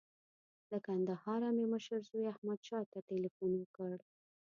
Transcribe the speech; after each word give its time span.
له 0.71 0.77
کندهاره 0.85 1.49
مې 1.55 1.65
مشر 1.73 1.99
زوی 2.07 2.23
احمدشاه 2.33 2.83
ته 2.91 2.99
تیلفون 3.09 3.51
وکړ. 3.57 3.95